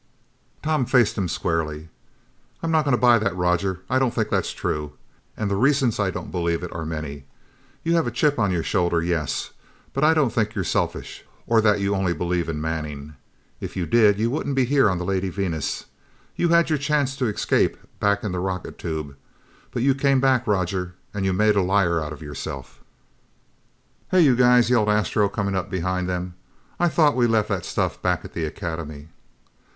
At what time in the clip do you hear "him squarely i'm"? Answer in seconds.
1.15-2.71